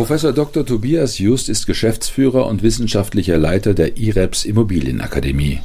Professor 0.00 0.32
Dr. 0.32 0.64
Tobias 0.64 1.18
Just 1.18 1.50
ist 1.50 1.66
Geschäftsführer 1.66 2.46
und 2.46 2.62
wissenschaftlicher 2.62 3.36
Leiter 3.36 3.74
der 3.74 3.98
IREPS 3.98 4.46
Immobilienakademie. 4.46 5.60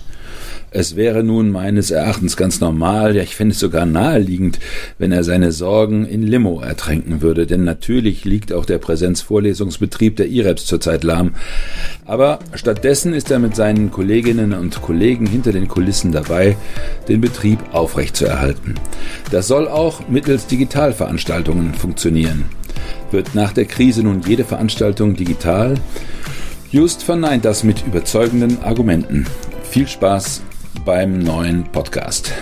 Es 0.71 0.97
wäre 0.97 1.23
nun 1.23 1.51
meines 1.51 1.89
Erachtens 1.89 2.35
ganz 2.35 2.59
normal, 2.59 3.15
ja 3.15 3.23
ich 3.23 3.33
fände 3.33 3.53
es 3.53 3.61
sogar 3.61 3.85
naheliegend, 3.85 4.59
wenn 4.97 5.13
er 5.13 5.23
seine 5.23 5.53
Sorgen 5.53 6.05
in 6.05 6.21
Limo 6.21 6.59
ertränken 6.59 7.21
würde, 7.21 7.47
denn 7.47 7.63
natürlich 7.63 8.25
liegt 8.25 8.51
auch 8.51 8.65
der 8.65 8.77
Präsenzvorlesungsbetrieb 8.77 10.17
der 10.17 10.27
IREPS 10.27 10.65
zurzeit 10.65 11.05
lahm. 11.05 11.35
Aber 12.03 12.39
stattdessen 12.55 13.13
ist 13.13 13.31
er 13.31 13.39
mit 13.39 13.55
seinen 13.55 13.89
Kolleginnen 13.89 14.51
und 14.51 14.81
Kollegen 14.81 15.27
hinter 15.27 15.53
den 15.53 15.69
Kulissen 15.69 16.11
dabei, 16.11 16.57
den 17.07 17.21
Betrieb 17.21 17.59
aufrechtzuerhalten. 17.71 18.75
Das 19.31 19.47
soll 19.47 19.69
auch 19.69 20.09
mittels 20.09 20.45
Digitalveranstaltungen 20.47 21.73
funktionieren. 21.73 22.43
Wird 23.15 23.33
nach 23.33 23.53
der 23.53 23.63
Krise 23.63 24.03
nun 24.03 24.23
jede 24.27 24.43
Veranstaltung 24.43 25.15
digital? 25.15 25.75
Just 26.69 27.01
verneint 27.01 27.45
das 27.45 27.63
mit 27.63 27.87
überzeugenden 27.87 28.61
Argumenten. 28.61 29.25
Viel 29.63 29.87
Spaß 29.87 30.41
beim 30.83 31.19
neuen 31.19 31.63
Podcast. 31.71 32.33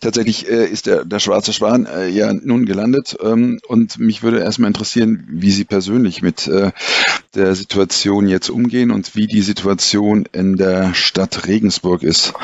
Tatsächlich 0.00 0.50
äh, 0.50 0.66
ist 0.66 0.86
der, 0.86 1.06
der 1.06 1.18
schwarze 1.18 1.54
Schwan 1.54 1.86
äh, 1.86 2.08
ja 2.08 2.34
nun 2.34 2.66
gelandet 2.66 3.16
ähm, 3.22 3.58
und 3.68 3.98
mich 3.98 4.22
würde 4.22 4.40
erstmal 4.40 4.68
interessieren, 4.68 5.26
wie 5.30 5.50
Sie 5.50 5.64
persönlich 5.64 6.20
mit 6.20 6.46
äh, 6.46 6.72
der 7.34 7.54
Situation 7.54 8.28
jetzt 8.28 8.50
umgehen 8.50 8.90
und 8.90 9.16
wie 9.16 9.28
die 9.28 9.40
Situation 9.40 10.26
in 10.32 10.56
der 10.56 10.92
Stadt 10.92 11.46
Regensburg 11.46 12.02
ist. 12.02 12.34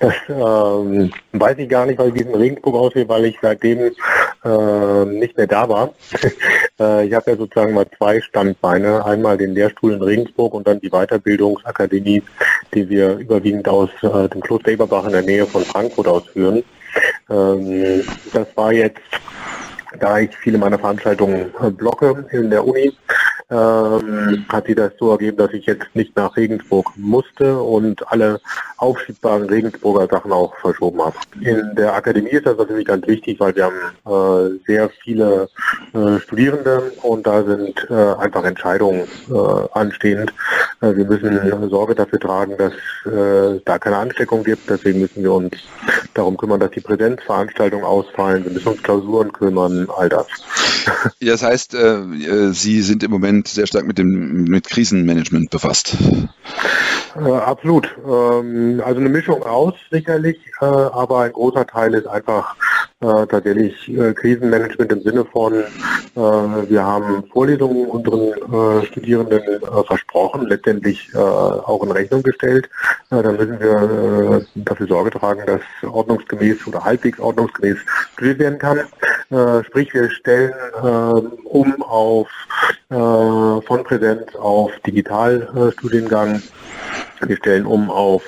Das 0.00 0.14
ähm, 0.28 1.10
weiß 1.32 1.58
ich 1.58 1.68
gar 1.68 1.86
nicht, 1.86 1.98
weil 1.98 2.14
es 2.14 2.20
in 2.20 2.34
Regensburg 2.34 2.76
aussieht, 2.76 3.08
weil 3.08 3.24
ich 3.24 3.38
seitdem 3.42 3.90
äh, 4.44 5.04
nicht 5.06 5.36
mehr 5.36 5.46
da 5.46 5.68
war. 5.68 5.92
äh, 6.80 7.06
ich 7.06 7.14
habe 7.14 7.32
ja 7.32 7.36
sozusagen 7.36 7.74
mal 7.74 7.86
zwei 7.96 8.20
Standbeine. 8.20 9.04
Einmal 9.04 9.36
den 9.36 9.54
Lehrstuhl 9.54 9.94
in 9.94 10.02
Regensburg 10.02 10.54
und 10.54 10.68
dann 10.68 10.80
die 10.80 10.90
Weiterbildungsakademie, 10.90 12.22
die 12.74 12.88
wir 12.88 13.16
überwiegend 13.16 13.68
aus 13.68 13.90
äh, 14.02 14.28
dem 14.28 14.40
Kloster 14.40 14.70
Eberbach 14.70 15.04
in 15.06 15.12
der 15.12 15.22
Nähe 15.22 15.46
von 15.46 15.64
Frankfurt 15.64 16.06
ausführen. 16.06 16.62
Ähm, 17.28 18.04
das 18.32 18.46
war 18.56 18.72
jetzt 18.72 19.00
da 20.00 20.18
ich 20.18 20.36
viele 20.36 20.58
meiner 20.58 20.78
Veranstaltungen 20.78 21.52
äh, 21.60 21.70
blocke 21.70 22.26
in 22.30 22.50
der 22.50 22.66
Uni, 22.66 22.92
ähm, 23.50 24.44
hat 24.48 24.66
sich 24.66 24.76
das 24.76 24.92
so 24.98 25.10
ergeben, 25.10 25.38
dass 25.38 25.52
ich 25.52 25.66
jetzt 25.66 25.86
nicht 25.94 26.14
nach 26.16 26.36
Regensburg 26.36 26.90
musste 26.96 27.58
und 27.58 28.06
alle 28.12 28.40
aufschiebbaren 28.76 29.48
Regensburger 29.48 30.06
Sachen 30.06 30.32
auch 30.32 30.54
verschoben 30.56 31.00
habe. 31.02 31.16
In 31.40 31.74
der 31.74 31.94
Akademie 31.94 32.30
ist 32.30 32.46
das 32.46 32.58
natürlich 32.58 32.86
ganz 32.86 33.06
wichtig, 33.06 33.40
weil 33.40 33.54
wir 33.56 33.64
haben 33.64 34.54
äh, 34.54 34.58
sehr 34.66 34.90
viele 35.02 35.48
äh, 35.94 36.18
Studierende 36.20 36.92
und 37.02 37.26
da 37.26 37.42
sind 37.42 37.86
äh, 37.90 37.94
einfach 37.94 38.44
Entscheidungen 38.44 39.08
äh, 39.30 39.68
anstehend. 39.72 40.32
Äh, 40.80 40.94
wir 40.96 41.06
müssen 41.06 41.68
Sorge 41.70 41.94
dafür 41.94 42.20
tragen, 42.20 42.56
dass 42.56 42.72
äh, 43.10 43.60
da 43.64 43.78
keine 43.78 43.96
Ansteckung 43.96 44.44
gibt. 44.44 44.68
Deswegen 44.68 45.00
müssen 45.00 45.22
wir 45.22 45.32
uns 45.32 45.54
darum 46.18 46.36
kümmern, 46.36 46.60
dass 46.60 46.70
die 46.72 46.80
Präsenzveranstaltungen 46.80 47.84
ausfallen. 47.84 48.44
Wir 48.44 48.52
müssen 48.52 48.68
uns 48.68 48.82
Klausuren 48.82 49.32
kümmern, 49.32 49.88
all 49.96 50.08
das. 50.08 50.26
Ja, 51.20 51.32
das 51.32 51.42
heißt, 51.42 51.76
Sie 52.52 52.80
sind 52.80 53.02
im 53.02 53.10
Moment 53.10 53.48
sehr 53.48 53.66
stark 53.66 53.84
mit 53.84 53.98
dem 53.98 54.44
mit 54.44 54.68
Krisenmanagement 54.68 55.50
befasst. 55.50 55.94
Äh, 57.16 57.30
absolut. 57.30 57.88
Ähm, 58.06 58.82
also 58.84 59.00
eine 59.00 59.08
Mischung 59.08 59.42
aus 59.42 59.74
sicherlich, 59.90 60.38
äh, 60.60 60.64
aber 60.64 61.20
ein 61.20 61.32
großer 61.32 61.66
Teil 61.66 61.94
ist 61.94 62.06
einfach 62.06 62.56
äh, 63.00 63.26
tatsächlich 63.26 63.88
äh, 63.88 64.12
Krisenmanagement 64.12 64.90
im 64.90 65.02
Sinne 65.02 65.24
von, 65.24 65.54
äh, 65.54 65.64
wir 66.16 66.84
haben 66.84 67.24
Vorlesungen 67.32 67.86
unseren 67.86 68.32
äh, 68.32 68.86
Studierenden 68.86 69.40
äh, 69.40 69.84
versprochen, 69.86 70.46
letztendlich 70.46 71.08
äh, 71.14 71.18
auch 71.18 71.82
in 71.84 71.92
Rechnung 71.92 72.22
gestellt. 72.22 72.68
Dann 73.10 73.36
müssen 73.36 73.60
wir 73.60 74.44
dafür 74.56 74.86
Sorge 74.86 75.10
tragen, 75.10 75.42
dass 75.46 75.60
ordnungsgemäß 75.90 76.66
oder 76.66 76.84
halbwegs 76.84 77.18
ordnungsgemäß 77.18 77.78
studiert 78.12 78.38
werden 78.38 78.58
kann. 78.58 78.80
Sprich, 79.64 79.94
wir 79.94 80.10
stellen 80.10 80.52
äh, 80.82 81.36
um 81.44 81.82
auf 81.82 82.28
von 82.90 83.84
Präsenz 83.84 84.34
auf 84.34 84.70
Digitalstudiengang. 84.86 86.42
Wir 87.20 87.36
stellen 87.36 87.66
um 87.66 87.90
auf 87.90 88.22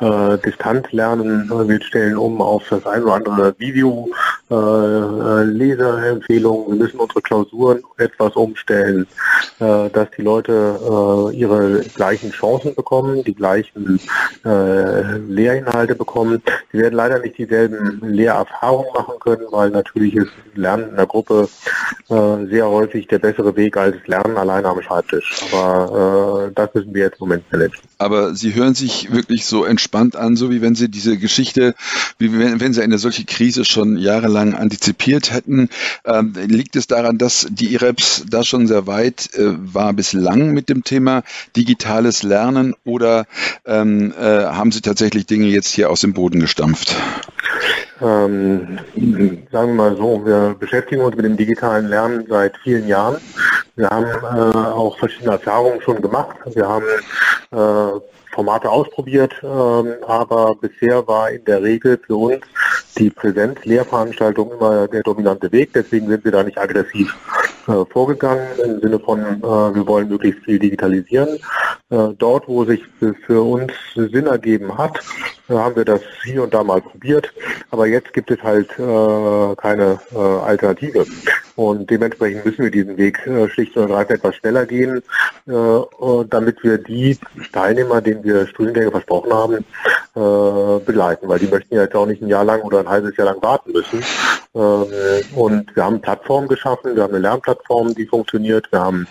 äh, 0.00 0.38
Distanzlernen, 0.38 1.48
wir 1.50 1.82
stellen 1.82 2.16
um 2.16 2.40
auf 2.40 2.64
das 2.68 2.86
ein 2.86 3.02
oder 3.02 3.14
andere 3.14 3.54
Video, 3.58 4.08
äh, 4.50 4.54
äh, 4.54 5.44
Leserempfehlungen, 5.44 6.68
wir 6.68 6.84
müssen 6.84 6.98
unsere 6.98 7.22
Klausuren 7.22 7.82
etwas 7.98 8.34
umstellen, 8.34 9.06
äh, 9.60 9.88
dass 9.90 10.08
die 10.16 10.22
Leute 10.22 10.80
äh, 11.32 11.36
ihre 11.36 11.80
gleichen 11.94 12.32
Chancen 12.32 12.74
bekommen, 12.74 13.22
die 13.22 13.34
gleichen 13.34 14.00
äh, 14.44 15.18
Lehrinhalte 15.18 15.94
bekommen. 15.94 16.42
Sie 16.72 16.78
werden 16.78 16.94
leider 16.94 17.20
nicht 17.20 17.38
dieselben 17.38 18.00
Lehrerfahrungen 18.02 18.92
machen 18.92 19.14
können, 19.20 19.46
weil 19.50 19.70
natürlich 19.70 20.16
ist 20.16 20.32
Lernen 20.54 20.90
in 20.90 20.96
der 20.96 21.06
Gruppe 21.06 21.48
äh, 22.08 22.46
sehr 22.46 22.68
häufig 22.68 23.06
der 23.06 23.20
bessere 23.20 23.54
Weg 23.54 23.76
als 23.76 23.96
Lernen 24.06 24.36
alleine 24.36 24.68
am 24.68 24.82
Schreibtisch. 24.82 25.44
Aber 25.52 26.50
das 26.54 26.74
müssen 26.74 26.92
wir 26.92 27.04
jetzt 27.04 27.20
im 27.20 27.28
Moment 27.28 27.44
managen. 27.52 27.78
Aber 27.98 28.34
Sie 28.34 28.54
hören 28.54 28.74
sich 28.74 29.12
wirklich 29.12 29.44
so 29.44 29.64
entspannt 29.64 30.16
an, 30.16 30.34
so 30.34 30.50
wie 30.50 30.60
wenn 30.60 30.74
Sie 30.74 30.88
diese 30.88 31.18
Geschichte, 31.18 31.74
wie 32.18 32.36
wenn, 32.36 32.60
wenn 32.60 32.72
Sie 32.72 32.82
eine 32.82 32.98
solche 32.98 33.24
Krise 33.24 33.64
schon 33.64 33.96
jahrelang 33.96 34.39
antizipiert 34.40 35.32
hätten. 35.32 35.68
Ähm, 36.04 36.34
liegt 36.46 36.76
es 36.76 36.86
daran, 36.86 37.18
dass 37.18 37.46
die 37.50 37.72
IREPS 37.74 38.24
da 38.28 38.42
schon 38.42 38.66
sehr 38.66 38.86
weit 38.86 39.30
äh, 39.34 39.52
war 39.74 39.92
bislang 39.92 40.52
mit 40.52 40.68
dem 40.68 40.84
Thema 40.84 41.22
digitales 41.56 42.22
Lernen 42.22 42.74
oder 42.84 43.26
ähm, 43.66 44.12
äh, 44.18 44.24
haben 44.24 44.72
Sie 44.72 44.80
tatsächlich 44.80 45.26
Dinge 45.26 45.46
jetzt 45.46 45.72
hier 45.72 45.90
aus 45.90 46.00
dem 46.00 46.12
Boden 46.12 46.40
gestampft? 46.40 46.96
Ähm, 48.02 48.78
sagen 49.52 49.68
wir 49.68 49.74
mal 49.74 49.96
so, 49.96 50.24
wir 50.24 50.56
beschäftigen 50.58 51.02
uns 51.02 51.16
mit 51.16 51.24
dem 51.26 51.36
digitalen 51.36 51.88
Lernen 51.88 52.24
seit 52.28 52.56
vielen 52.58 52.88
Jahren. 52.88 53.18
Wir 53.76 53.90
haben 53.90 54.06
äh, 54.06 54.56
auch 54.56 54.98
verschiedene 54.98 55.32
Erfahrungen 55.32 55.82
schon 55.82 56.00
gemacht. 56.00 56.36
Wir 56.54 56.66
haben 56.66 56.86
äh, 57.50 58.00
Formate 58.32 58.70
ausprobiert, 58.70 59.34
ähm, 59.42 59.94
aber 60.06 60.54
bisher 60.54 61.06
war 61.06 61.30
in 61.30 61.44
der 61.44 61.62
Regel 61.62 62.00
für 62.06 62.16
uns 62.16 62.40
die 62.98 63.10
Präsenzlehrveranstaltung 63.10 64.52
immer 64.52 64.88
der 64.88 65.02
dominante 65.02 65.50
Weg. 65.52 65.72
Deswegen 65.74 66.08
sind 66.08 66.24
wir 66.24 66.32
da 66.32 66.42
nicht 66.42 66.58
aggressiv 66.58 67.16
äh, 67.70 67.84
vorgegangen 67.86 68.46
im 68.64 68.80
Sinne 68.80 68.98
von, 68.98 69.20
äh, 69.20 69.42
wir 69.42 69.86
wollen 69.86 70.08
möglichst 70.08 70.44
viel 70.44 70.58
digitalisieren. 70.58 71.38
Äh, 71.90 72.08
dort, 72.18 72.48
wo 72.48 72.64
sich 72.64 72.82
für 73.26 73.42
uns 73.42 73.72
Sinn 73.94 74.26
ergeben 74.26 74.76
hat, 74.76 75.00
äh, 75.50 75.54
haben 75.54 75.76
wir 75.76 75.84
das 75.84 76.00
hier 76.24 76.42
und 76.44 76.54
da 76.54 76.62
mal 76.62 76.80
probiert. 76.80 77.32
Aber 77.70 77.86
jetzt 77.86 78.12
gibt 78.12 78.30
es 78.30 78.42
halt 78.42 78.70
äh, 78.78 79.56
keine 79.56 79.98
äh, 80.14 80.18
Alternative. 80.18 81.04
Und 81.56 81.90
dementsprechend 81.90 82.44
müssen 82.44 82.64
wir 82.64 82.70
diesen 82.70 82.96
Weg 82.96 83.18
schlicht 83.52 83.76
und 83.76 83.82
ergreifend 83.82 84.18
etwas 84.20 84.36
schneller 84.36 84.64
gehen, 84.64 85.02
damit 85.44 86.62
wir 86.62 86.78
die 86.78 87.18
Teilnehmer, 87.52 88.00
denen 88.00 88.24
wir 88.24 88.46
Studiengänge 88.46 88.90
versprochen 88.90 89.30
haben, 89.30 89.64
begleiten. 90.86 91.28
Weil 91.28 91.38
die 91.38 91.48
möchten 91.48 91.74
ja 91.74 91.82
jetzt 91.82 91.94
auch 91.94 92.06
nicht 92.06 92.22
ein 92.22 92.28
Jahr 92.28 92.44
lang 92.44 92.62
oder 92.62 92.78
ein 92.78 92.88
halbes 92.88 93.14
Jahr 93.18 93.26
lang 93.26 93.42
warten 93.42 93.72
müssen. 93.72 94.02
Ähm, 94.54 94.86
und 95.34 95.76
wir 95.76 95.84
haben 95.84 96.00
Plattformen 96.00 96.48
geschaffen, 96.48 96.96
wir 96.96 97.04
haben 97.04 97.14
eine 97.14 97.22
Lernplattform, 97.22 97.94
die 97.94 98.06
funktioniert, 98.06 98.70
wir 98.72 98.80
haben 98.80 99.06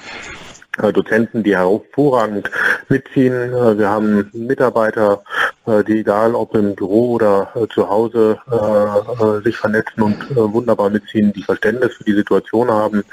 Dozenten, 0.77 1.43
die 1.43 1.57
hervorragend 1.57 2.49
mitziehen. 2.87 3.33
Äh, 3.33 3.77
wir 3.77 3.89
haben 3.89 4.29
Mitarbeiter 4.33 5.21
äh, 5.69 5.83
die 5.83 5.99
egal 5.99 6.35
ob 6.35 6.55
im 6.55 6.75
Büro 6.75 7.13
oder 7.13 7.51
äh, 7.55 7.67
zu 7.73 7.87
Hause 7.87 8.39
äh, 8.51 8.55
äh, 8.55 9.43
sich 9.43 9.57
vernetzen 9.57 10.01
und 10.01 10.31
äh, 10.31 10.35
wunderbar 10.35 10.89
mitziehen, 10.89 11.33
die 11.33 11.43
Verständnis 11.43 11.95
für 11.95 12.03
die 12.03 12.13
Situation 12.13 12.71
haben. 12.71 13.03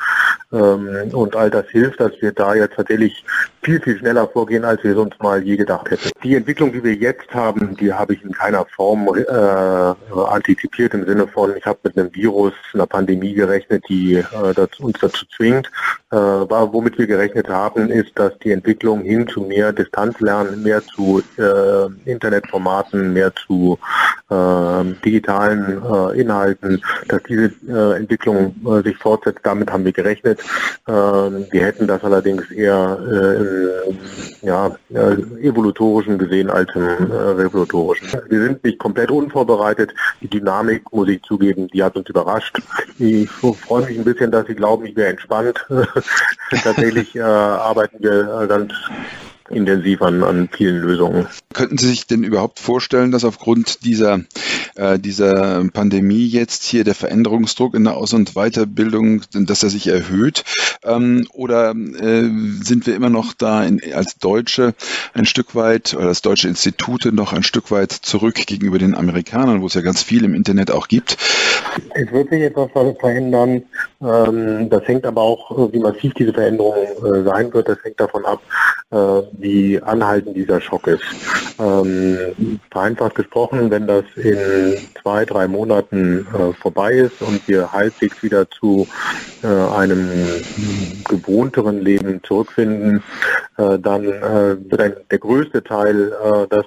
Ähm, 0.53 1.11
und 1.13 1.37
all 1.37 1.51
das 1.51 1.67
hilft, 1.69 2.01
dass 2.01 2.13
wir 2.21 2.33
da 2.33 2.55
jetzt 2.55 2.77
tatsächlich 2.77 3.25
viel, 3.63 3.81
viel 3.81 3.99
schneller 3.99 4.29
vorgehen, 4.29 4.65
als 4.65 4.83
wir 4.85 4.95
sonst 4.95 5.21
mal 5.23 5.43
je 5.43 5.57
gedacht 5.57 5.91
hätten. 5.91 6.11
Die 6.23 6.37
Entwicklung, 6.37 6.73
die 6.73 6.85
wir 6.85 6.95
jetzt 6.95 7.35
haben, 7.35 7.77
die 7.77 7.93
habe 7.93 8.15
ich 8.15 8.25
in 8.25 8.33
keiner 8.33 8.65
Form 8.65 9.09
äh, 9.09 9.33
antizipiert 9.33 10.95
im 10.95 11.05
Sinne 11.05 11.27
von, 11.27 11.57
ich 11.57 11.67
habe 11.67 11.81
mit 11.83 11.99
einem 11.99 12.15
Virus, 12.15 12.53
einer 12.73 12.87
Pandemie 12.87 13.35
gerechnet, 13.35 13.85
die 13.89 14.15
äh, 14.15 14.67
uns 14.79 14.99
dazu 15.01 15.27
zwingt. 15.37 15.71
Äh, 16.13 16.17
womit 16.17 16.97
wir 16.99 17.07
gerechnet 17.07 17.46
haben, 17.49 17.91
ist, 17.91 18.13
dass 18.15 18.37
die 18.39 18.53
Entwicklung 18.53 19.03
hin 19.03 19.27
zu 19.29 19.43
mehr 19.43 19.73
Distanzlernen, 19.73 20.63
mehr 20.63 20.83
zu 20.83 21.23
äh, 21.39 22.11
Internetformaten, 22.11 23.13
mehr 23.13 23.33
zu 23.35 23.79
äh, 24.31 24.85
digitalen 25.05 25.83
äh, 25.83 26.21
Inhalten, 26.21 26.83
dass 27.09 27.23
diese 27.25 27.53
äh, 27.69 27.97
Entwicklung 27.97 28.55
äh, 28.67 28.83
sich 28.83 28.97
fortsetzt. 28.97 29.41
Damit 29.43 29.71
haben 29.71 29.85
wir 29.85 29.93
gerechnet. 29.93 30.41
Ähm, 30.89 31.47
wir 31.51 31.65
hätten 31.65 31.87
das 31.87 32.03
allerdings 32.03 32.51
eher 32.51 32.99
äh, 33.01 33.91
im 33.91 33.99
ja, 34.43 34.77
evolutorischen 35.41 36.19
gesehen 36.19 36.51
als 36.51 36.69
im 36.75 36.83
revolutorischen. 36.83 38.21
Wir 38.29 38.43
sind 38.43 38.65
nicht 38.65 38.79
komplett 38.79 39.11
unvorbereitet. 39.11 39.93
Die 40.21 40.29
Dynamik, 40.29 40.93
muss 40.93 41.09
ich 41.09 41.23
zugeben, 41.23 41.69
die 41.69 41.83
hat 41.83 41.97
uns 41.97 42.09
überrascht. 42.09 42.61
Ich 42.99 43.29
freue 43.29 43.87
mich 43.87 43.99
ein 43.99 44.05
bisschen, 44.05 44.31
dass 44.31 44.47
Sie 44.47 44.55
glauben, 44.55 44.87
ich 44.87 44.97
wäre 44.97 45.11
entspannt. 45.11 45.65
Tatsächlich 46.51 47.17
äh, 47.17 47.21
arbeiten 47.37 47.97
wir 48.01 48.47
ganz 48.47 48.73
intensiv 49.49 50.03
an, 50.03 50.23
an 50.23 50.49
vielen 50.51 50.81
Lösungen. 50.81 51.27
Könnten 51.53 51.79
Sie 51.79 51.89
sich 51.89 52.07
denn 52.07 52.23
überhaupt 52.23 52.59
vorstellen, 52.59 53.11
dass 53.11 53.25
aufgrund 53.25 53.85
dieser, 53.85 54.21
äh, 54.75 54.99
dieser 54.99 55.65
Pandemie 55.73 56.27
jetzt 56.27 56.65
hier 56.65 56.85
der 56.85 56.95
Veränderungsdruck 56.95 57.75
in 57.75 57.85
der 57.85 57.97
Aus- 57.97 58.13
und 58.13 58.35
Weiterbildung, 58.35 59.23
dass 59.33 59.63
er 59.63 59.71
sich 59.71 59.87
erhöht? 59.87 60.45
Ähm, 60.85 61.27
oder 61.33 61.71
äh, 61.71 62.29
sind 62.63 62.87
wir 62.87 62.95
immer 62.95 63.11
noch 63.11 63.33
da 63.33 63.65
in, 63.65 63.81
als 63.93 64.19
Deutsche 64.19 64.75
ein 65.15 65.25
Stück 65.25 65.55
weit 65.55 65.95
oder 65.95 66.09
als 66.09 66.23
deutsche 66.23 66.49
Institute 66.49 67.13
noch 67.13 67.33
ein 67.33 67.43
Stück 67.43 67.71
weit 67.71 67.93
zurück 67.93 68.35
gegenüber 68.47 68.79
den 68.79 68.95
Amerikanern, 68.95 69.63
wo 69.63 69.67
es 69.67 69.75
ja 69.75 69.81
ganz 69.81 70.03
viel 70.03 70.25
im 70.25 70.35
Internet 70.35 70.71
auch 70.71 70.89
gibt? 70.89 71.17
Es 71.95 72.11
wird 72.13 72.31
sich 72.31 72.43
etwas 72.43 72.71
verändern. 72.73 73.63
Ähm, 74.01 74.69
das 74.71 74.87
hängt 74.87 75.05
aber 75.05 75.23
auch, 75.23 75.73
wie 75.73 75.79
massiv 75.79 76.15
diese 76.15 76.33
Veränderung 76.33 76.75
äh, 76.77 77.23
sein 77.23 77.53
wird, 77.53 77.69
das 77.69 77.79
hängt 77.83 78.01
davon 78.01 78.25
ab, 78.25 78.41
äh, 78.91 79.23
wie 79.33 79.83
anhaltend 79.83 80.37
dieser 80.37 80.61
Schock 80.61 80.87
ist. 80.87 81.03
Ähm, 81.59 82.61
vereinfacht 82.71 83.15
gesprochen, 83.15 83.71
wenn 83.71 83.87
das 83.87 84.05
in 84.17 84.77
zwei, 85.03 85.25
drei 85.25 85.49
Monaten 85.49 86.27
äh, 86.33 86.53
vorbei 86.53 86.93
ist 86.93 87.23
und 87.23 87.47
wir 87.49 87.73
halbwegs 87.73 88.23
wieder 88.23 88.49
zu 88.51 88.87
äh, 89.43 89.47
einem 89.47 90.09
gewohnteren 91.09 91.81
Leben 91.81 92.23
zurückfinden, 92.23 93.03
äh, 93.57 93.79
dann 93.79 94.05
äh, 94.05 94.57
wird 94.71 94.81
ein, 94.81 94.97
der 95.11 95.19
größte 95.19 95.65
Teil 95.65 96.13
äh, 96.13 96.47
das 96.49 96.67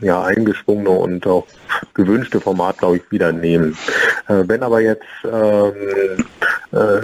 ja, 0.00 0.24
eingeschwungene 0.24 0.90
und 0.90 1.26
auch 1.26 1.46
gewünschte 1.92 2.40
Format, 2.40 2.78
glaube 2.78 2.96
ich, 2.96 3.10
wieder 3.10 3.32
nehmen. 3.32 3.76
Wenn 4.26 4.62
aber 4.62 4.80
jetzt 4.80 5.04
ähm, 5.24 5.72
äh, 5.74 6.22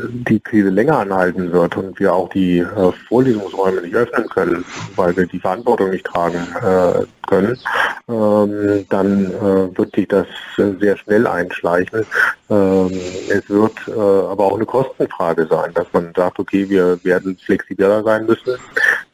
die 0.08 0.40
Krise 0.40 0.70
länger 0.70 0.98
anhalten 0.98 1.52
wird 1.52 1.76
und 1.76 1.98
wir 2.00 2.12
auch 2.12 2.28
die 2.30 2.58
äh, 2.58 2.92
Vorlesungsräume 3.08 3.82
nicht 3.82 3.94
öffnen 3.94 4.28
können, 4.28 4.64
weil 4.96 5.16
wir 5.16 5.26
die 5.26 5.38
Verantwortung 5.38 5.90
nicht 5.90 6.06
tragen 6.06 6.46
äh, 6.60 7.04
können, 7.28 7.56
ähm, 8.10 8.86
dann 8.88 9.26
äh, 9.26 9.78
wird 9.78 9.94
sich 9.94 10.08
das 10.08 10.26
sehr 10.56 10.96
schnell 10.96 11.26
einschleichen. 11.26 12.04
Ähm, 12.48 12.90
es 13.28 13.48
wird 13.48 13.72
äh, 13.86 13.92
aber 13.92 14.44
auch 14.44 14.56
eine 14.56 14.66
Kostenfrage 14.66 15.46
sein, 15.48 15.72
dass 15.74 15.86
man 15.92 16.12
sagt, 16.14 16.38
okay, 16.38 16.68
wir 16.68 17.02
werden 17.04 17.36
flexibler 17.36 18.02
sein 18.02 18.26
müssen, 18.26 18.56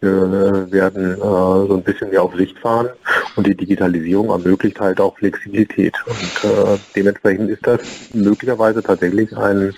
wir 0.01 0.71
werden 0.71 1.17
so 1.17 1.75
ein 1.75 1.83
bisschen 1.83 2.11
mehr 2.11 2.23
auf 2.23 2.35
Sicht 2.37 2.59
fahren 2.59 2.89
und 3.35 3.47
die 3.47 3.57
Digitalisierung 3.57 4.29
ermöglicht 4.29 4.79
halt 4.79 5.01
auch 5.01 5.17
Flexibilität. 5.17 5.95
Und 6.07 6.77
dementsprechend 6.95 7.51
ist 7.51 7.67
das 7.67 7.81
möglicherweise 8.13 8.83
tatsächlich 8.83 9.37
ein 9.37 9.75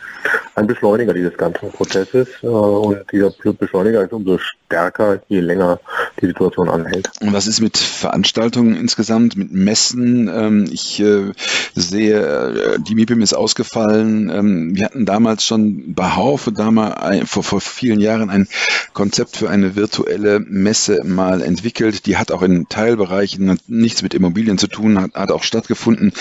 ein 0.58 0.66
Beschleuniger 0.66 1.14
dieses 1.14 1.36
ganzen 1.36 1.70
Prozesses 1.70 2.28
äh, 2.42 2.46
und 2.46 3.00
dieser 3.12 3.30
Beschleuniger 3.52 4.02
ist 4.02 4.12
umso 4.12 4.38
stärker, 4.38 5.20
je 5.28 5.40
länger 5.40 5.78
die 6.20 6.26
Situation 6.26 6.68
anhält. 6.68 7.10
Und 7.20 7.32
was 7.32 7.46
ist 7.46 7.60
mit 7.60 7.78
Veranstaltungen 7.78 8.74
insgesamt, 8.74 9.07
mit 9.08 9.52
Messen? 9.52 10.28
Ähm, 10.28 10.68
ich 10.70 11.00
äh, 11.00 11.32
sehe, 11.74 12.20
äh, 12.20 12.78
die 12.80 12.94
MIPIM 12.94 13.22
ist 13.22 13.34
ausgefallen. 13.34 14.30
Ähm, 14.30 14.76
wir 14.76 14.84
hatten 14.84 15.06
damals 15.06 15.44
schon 15.44 15.94
bei 15.94 16.16
Haufe 16.16 16.52
damals 16.52 17.28
vor, 17.30 17.42
vor 17.42 17.60
vielen 17.60 18.00
Jahren 18.00 18.30
ein 18.30 18.48
Konzept 18.92 19.36
für 19.36 19.48
eine 19.48 19.76
virtuelle 19.76 20.40
Messe 20.40 21.02
mal 21.04 21.42
entwickelt. 21.42 22.06
Die 22.06 22.16
hat 22.16 22.32
auch 22.32 22.42
in 22.42 22.68
Teilbereichen 22.68 23.58
nichts 23.66 24.02
mit 24.02 24.14
Immobilien 24.14 24.58
zu 24.58 24.66
tun, 24.66 25.00
hat, 25.00 25.14
hat 25.14 25.30
auch 25.30 25.42
stattgefunden. 25.42 26.12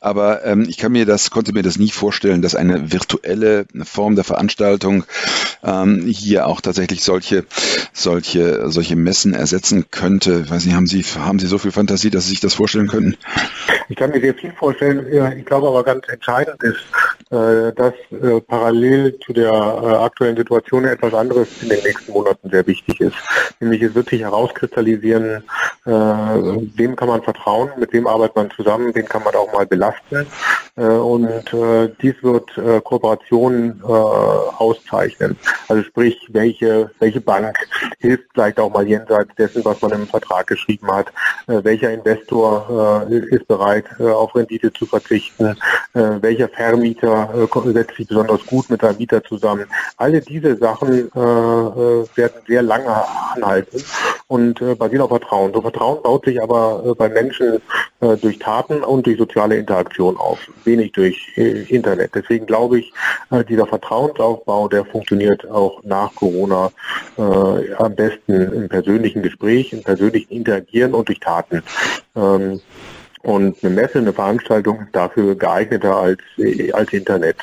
Aber 0.00 0.44
ähm, 0.44 0.66
ich 0.68 0.76
kann 0.76 0.92
mir 0.92 1.06
das, 1.06 1.30
konnte 1.30 1.52
mir 1.52 1.62
das 1.62 1.78
nie 1.78 1.90
vorstellen, 1.90 2.42
dass 2.42 2.54
eine 2.54 2.92
virtuelle 2.92 3.66
Form 3.84 4.16
der 4.16 4.24
Veranstaltung 4.24 5.04
ähm, 5.62 6.06
hier 6.06 6.46
auch 6.46 6.60
tatsächlich 6.60 7.02
solche, 7.02 7.44
solche, 7.92 8.70
solche 8.70 8.96
Messen 8.96 9.34
ersetzen 9.34 9.86
könnte. 9.90 10.42
Ich 10.44 10.50
weiß 10.50 10.64
nicht, 10.66 10.74
haben 10.74 10.86
Sie, 10.86 11.02
haben 11.02 11.38
Sie 11.38 11.46
so 11.46 11.58
viel 11.58 11.72
Fantasie, 11.72 12.10
dass 12.10 12.26
Sie 12.26 12.33
sich 12.34 12.40
das 12.40 12.54
vorstellen 12.54 12.88
könnten? 12.88 13.16
Ich 13.88 13.96
kann 13.96 14.10
mir 14.10 14.20
sehr 14.20 14.34
viel 14.34 14.52
vorstellen. 14.52 15.06
Ich 15.38 15.44
glaube 15.44 15.68
aber 15.68 15.84
ganz 15.84 16.08
entscheidend 16.08 16.62
ist, 16.62 16.80
dass 17.34 17.94
äh, 18.10 18.40
parallel 18.40 19.18
zu 19.18 19.32
der 19.32 19.50
äh, 19.50 20.04
aktuellen 20.04 20.36
Situation 20.36 20.84
etwas 20.84 21.14
anderes 21.14 21.48
in 21.62 21.68
den 21.68 21.82
nächsten 21.82 22.12
Monaten 22.12 22.48
sehr 22.48 22.66
wichtig 22.66 23.00
ist. 23.00 23.16
Nämlich 23.60 23.82
es 23.82 23.94
wird 23.94 24.08
sich 24.08 24.20
herauskristallisieren, 24.20 25.42
wem 25.84 26.96
kann 26.96 27.08
man 27.08 27.22
vertrauen, 27.22 27.70
mit 27.78 27.92
wem 27.92 28.06
arbeitet 28.06 28.36
man 28.36 28.50
zusammen, 28.50 28.94
wen 28.94 29.04
kann 29.04 29.22
man 29.22 29.34
auch 29.34 29.52
mal 29.52 29.66
belasten. 29.66 30.26
Und 30.76 31.44
dies 32.00 32.14
wird 32.22 32.50
Kooperationen 32.84 33.82
auszeichnen. 33.82 35.36
Also 35.68 35.82
sprich, 35.82 36.18
welche, 36.30 36.90
welche 37.00 37.20
Bank 37.20 37.58
hilft 37.98 38.24
vielleicht 38.32 38.58
auch 38.58 38.72
mal 38.72 38.86
jenseits 38.86 39.34
dessen, 39.36 39.64
was 39.64 39.80
man 39.82 39.92
im 39.92 40.06
Vertrag 40.06 40.46
geschrieben 40.46 40.90
hat. 40.90 41.12
Welcher 41.46 41.92
Investor 41.92 43.06
ist 43.08 43.46
bereit, 43.46 43.84
auf 44.00 44.34
Rendite 44.34 44.72
zu 44.72 44.86
verzichten. 44.86 45.54
Welcher 45.92 46.48
Vermieter 46.48 47.23
äh, 47.32 47.72
setzt 47.72 47.96
sich 47.96 48.08
besonders 48.08 48.44
gut 48.46 48.70
mit 48.70 48.82
einem 48.84 48.98
Mieter 48.98 49.22
zusammen. 49.22 49.66
Alle 49.96 50.20
diese 50.20 50.56
Sachen 50.56 51.10
äh, 51.14 51.18
äh, 51.18 52.06
werden 52.14 52.42
sehr 52.46 52.62
lange 52.62 52.94
anhalten 53.34 53.82
und 54.26 54.60
äh, 54.60 54.74
basieren 54.74 55.02
auf 55.02 55.10
Vertrauen. 55.10 55.52
So 55.52 55.60
Vertrauen 55.60 56.02
baut 56.02 56.24
sich 56.24 56.42
aber 56.42 56.82
äh, 56.84 56.94
bei 56.94 57.08
Menschen 57.08 57.60
äh, 58.00 58.16
durch 58.16 58.38
Taten 58.38 58.82
und 58.82 59.06
durch 59.06 59.18
soziale 59.18 59.56
Interaktion 59.56 60.16
auf, 60.16 60.38
wenig 60.64 60.92
durch 60.92 61.36
Internet. 61.36 62.14
Deswegen 62.14 62.46
glaube 62.46 62.78
ich, 62.78 62.92
dieser 63.48 63.66
Vertrauensaufbau, 63.66 64.68
der 64.68 64.84
funktioniert 64.84 65.48
auch 65.50 65.82
nach 65.82 66.14
Corona 66.14 66.70
am 67.16 67.94
besten 67.94 68.32
im 68.32 68.68
persönlichen 68.68 69.22
Gespräch, 69.22 69.72
im 69.72 69.82
persönlichen 69.82 70.30
Interagieren 70.30 70.94
und 70.94 71.08
durch 71.08 71.20
Taten. 71.20 71.62
Ähm, 72.16 72.60
und 73.24 73.56
eine 73.62 73.74
Messe, 73.74 73.98
eine 73.98 74.12
Veranstaltung 74.12 74.80
ist 74.82 74.94
dafür 74.94 75.34
geeigneter 75.34 75.96
als, 75.96 76.20
als 76.72 76.92
Internet. 76.92 77.36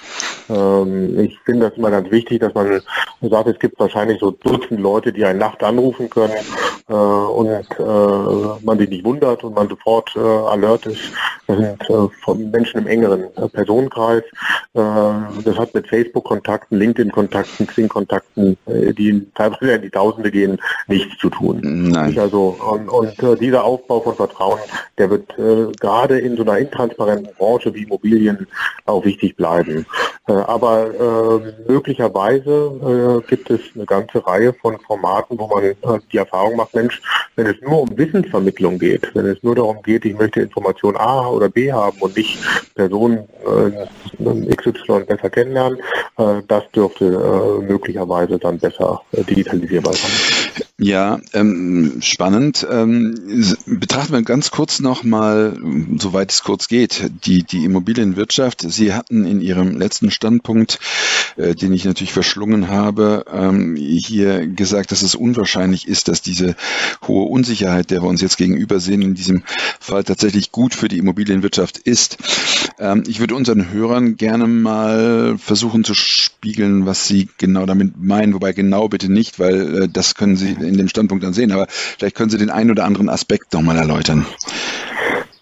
Ähm, 0.50 1.20
ich 1.20 1.38
finde 1.40 1.70
das 1.70 1.78
immer 1.78 1.92
ganz 1.92 2.10
wichtig, 2.12 2.40
dass 2.40 2.54
man 2.54 2.82
sagt, 3.22 3.48
es 3.48 3.60
gibt 3.60 3.80
wahrscheinlich 3.80 4.20
so 4.20 4.32
Dutzend 4.32 4.80
Leute, 4.80 5.12
die 5.12 5.26
eine 5.26 5.40
Nacht 5.40 5.64
anrufen 5.64 6.10
können 6.10 6.34
äh, 6.90 6.94
und 6.94 7.50
äh, 7.50 8.66
man 8.66 8.78
sich 8.78 8.90
nicht 8.90 9.06
wundert 9.06 9.44
und 9.44 9.56
man 9.56 9.70
sofort 9.70 10.16
äh, 10.16 10.20
alert 10.20 10.86
ist. 10.86 11.02
Das 11.48 11.58
sind 11.58 11.90
äh, 11.90 12.08
von 12.24 12.52
Menschen 12.52 12.82
im 12.82 12.88
engeren 12.88 13.24
äh, 13.36 13.48
Personenkreis. 13.50 14.24
Äh, 14.74 14.82
das 15.44 15.58
hat 15.58 15.74
mit 15.74 15.88
Facebook-Kontakten, 15.88 16.78
LinkedIn-Kontakten, 16.78 17.68
Xing-Kontakten, 17.68 18.58
die 18.68 19.28
teilweise 19.36 19.74
in 19.74 19.82
die 19.82 19.90
Tausende 19.90 20.32
gehen, 20.32 20.60
nichts 20.88 21.18
zu 21.18 21.30
tun. 21.30 21.60
Nein. 21.62 22.18
Also, 22.18 22.56
und, 22.72 22.90
und 22.90 23.42
dieser 23.42 23.64
Aufbau 23.64 24.00
von 24.02 24.16
Vertrauen, 24.16 24.60
der 24.98 25.10
wird 25.10 25.36
gerade 25.80 26.20
in 26.20 26.38
so 26.38 26.44
einer 26.44 26.58
intransparenten 26.58 27.34
Branche 27.38 27.74
wie 27.74 27.84
Immobilien 27.84 28.48
auch 28.86 29.04
wichtig 29.06 29.36
bleiben. 29.36 29.86
Äh, 30.28 30.34
aber 30.34 30.88
äh, 30.88 31.72
möglicherweise 31.72 33.22
äh, 33.24 33.28
gibt 33.28 33.50
es 33.50 33.62
eine 33.76 33.86
ganze 33.86 34.26
Reihe 34.26 34.54
von 34.54 34.80
Formaten, 34.80 35.38
wo 35.40 35.48
man 35.48 35.64
äh, 35.64 35.76
die 36.12 36.18
Erfahrung 36.18 36.56
macht, 36.56 36.71
Mensch, 36.74 37.01
wenn 37.36 37.48
es 37.48 37.56
nur 37.62 37.82
um 37.82 37.98
Wissensvermittlung 37.98 38.80
geht, 38.80 39.13
wenn 39.13 39.25
es 39.25 39.42
nur 39.44 39.56
darum 39.56 39.82
geht, 39.84 40.06
ich 40.06 40.18
möchte 40.18 40.42
Information 40.42 40.96
A 40.98 41.28
oder 41.28 41.50
B 41.50 41.72
haben 41.72 41.98
und 42.00 42.16
nicht 42.16 42.38
Person 42.75 43.20
äh, 43.46 44.56
XY 44.56 45.06
besser 45.06 45.30
kennenlernen, 45.30 45.80
äh, 46.18 46.42
das 46.48 46.63
dürfte 46.72 47.62
möglicherweise 47.68 48.38
dann 48.38 48.60
besser 48.60 49.01
digitalisierbar 49.12 49.94
sein. 49.94 50.41
Ja, 50.84 51.22
ähm, 51.34 52.02
spannend. 52.02 52.66
Ähm, 52.68 53.14
betrachten 53.68 54.14
wir 54.14 54.24
ganz 54.24 54.50
kurz 54.50 54.80
nochmal, 54.80 55.56
soweit 56.00 56.32
es 56.32 56.42
kurz 56.42 56.68
geht, 56.68 57.12
die, 57.24 57.44
die 57.44 57.66
Immobilienwirtschaft. 57.66 58.62
Sie 58.62 58.92
hatten 58.92 59.26
in 59.26 59.42
Ihrem 59.42 59.78
letzten 59.78 60.10
Standpunkt, 60.10 60.80
äh, 61.38 61.54
den 61.54 61.72
ich 61.72 61.86
natürlich 61.86 62.14
verschlungen 62.14 62.70
habe, 62.70 63.26
ähm, 63.32 63.76
hier 63.76 64.48
gesagt, 64.48 64.92
dass 64.92 65.04
es 65.04 65.14
unwahrscheinlich 65.14 65.88
ist, 65.88 66.08
dass 66.08 66.24
diese 66.24 66.56
hohe 67.08 67.30
Unsicherheit, 67.30 67.92
der 67.92 68.02
wir 68.02 68.10
uns 68.10 68.22
jetzt 68.22 68.38
gegenüber 68.38 68.80
sehen, 68.80 69.04
in 69.04 69.14
diesem 69.14 69.44
Fall 69.80 70.04
tatsächlich 70.04 70.52
gut 70.52 70.74
für 70.74 70.88
die 70.88 70.98
Immobilienwirtschaft 70.98 71.78
ist. 71.78 72.18
Ähm, 72.82 73.04
ich 73.08 73.20
würde 73.20 73.36
unseren 73.36 73.72
Hörern 73.72 74.18
gerne 74.18 74.48
mal 74.48 75.38
versuchen 75.38 75.84
zu 75.84 75.94
spiegeln, 75.94 76.88
was 76.88 77.08
Sie 77.08 77.30
genau 77.38 77.68
damit 77.68 78.02
meinen, 78.02 78.34
wobei 78.34 78.54
genau 78.54 78.90
bitte 78.90 79.12
nicht, 79.12 79.40
weil 79.40 79.84
äh, 79.84 79.88
das 79.88 80.16
können 80.16 80.36
Sie 80.36 80.50
in 80.50 80.78
dem 80.78 80.88
Standpunkt 80.88 81.24
dann 81.24 81.34
sehen. 81.34 81.52
Aber 81.52 81.68
vielleicht 81.70 82.16
können 82.16 82.32
Sie 82.32 82.40
den 82.40 82.50
einen 82.50 82.72
oder 82.72 82.86
anderen 82.86 83.08
Aspekt 83.08 83.54
nochmal 83.54 83.78
erläutern. 83.78 84.26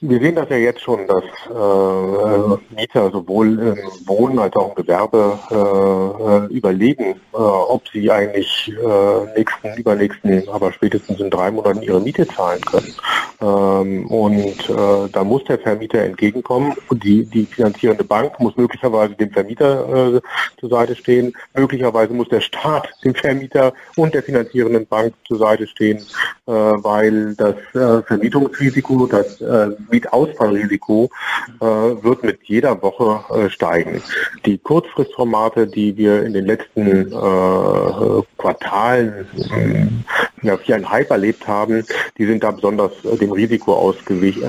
Wir 0.02 0.20
sehen 0.20 0.36
das 0.36 0.48
ja 0.48 0.56
jetzt 0.56 0.80
schon, 0.80 1.06
dass 1.08 1.24
äh, 1.24 2.74
Mieter 2.74 3.12
sowohl 3.12 3.60
im 3.60 4.08
Wohnen 4.08 4.40
als 4.40 4.56
auch 4.56 4.70
im 4.70 4.76
Gewerbe 4.76 5.38
äh, 5.52 6.54
überlegen, 6.54 7.20
äh, 7.34 7.38
ob 7.38 7.86
sie 7.90 8.10
eigentlich 8.10 8.72
äh, 8.82 9.38
nächsten, 9.38 9.78
übernächsten, 9.78 10.48
aber 10.48 10.72
spätestens 10.72 11.20
in 11.20 11.30
drei 11.30 11.52
Monaten 11.52 11.82
ihre 11.82 12.00
Miete 12.00 12.26
zahlen 12.26 12.62
können. 12.62 12.94
Ähm, 13.42 14.08
und 14.08 14.70
äh, 14.70 15.10
da 15.12 15.24
muss 15.26 15.44
der 15.44 15.60
Vermieter 15.60 16.00
entgegenkommen 16.00 16.76
und 16.88 17.04
die, 17.04 17.26
die 17.26 17.46
finanzierende 17.46 18.06
Bank 18.06 18.40
muss 18.40 18.56
möglicherweise 18.56 19.16
dem 19.16 19.32
Vermieter 19.32 20.16
äh, 20.16 20.22
zur 20.62 20.70
Seite 20.70 20.96
stehen. 20.96 21.34
Möglicherweise 21.54 22.14
muss 22.14 22.30
der 22.30 22.42
Staat 22.42 22.88
dem 23.04 23.16
Vermieter 23.16 23.74
und 23.98 24.14
der 24.14 24.24
finanzierenden 24.24 24.88
Bank 24.88 25.14
zur 25.28 25.40
Seite 25.40 25.68
stehen, 25.68 25.98
äh, 26.48 26.52
weil 26.52 27.36
das 27.36 27.56
äh, 27.74 28.02
Vermietungsrisiko, 28.04 29.06
das 29.06 29.42
äh, 29.90 29.96
Mietausfallrisiko 29.96 31.10
äh, 31.60 31.66
wird 31.66 32.24
mit 32.24 32.40
jeder 32.44 32.82
Woche 32.82 33.24
äh, 33.34 33.50
steigen. 33.50 34.02
Die 34.46 34.58
Kurzfristformate, 34.58 35.68
die 35.68 35.96
wir 35.98 36.24
in 36.24 36.34
den 36.34 36.46
letzten 36.46 37.08
äh, 37.08 38.22
Quartalen 38.38 39.28
äh, 39.52 40.48
ja, 40.48 40.58
ein 40.76 40.90
Hype 40.90 41.10
erlebt 41.10 41.48
haben, 41.48 41.86
die 42.18 42.26
sind 42.26 42.44
da 42.44 42.52
besonders 42.52 42.92
äh, 43.04 43.18
dem 43.18 43.32
Risiko 43.32 43.74
ausgewichen. 43.74 44.44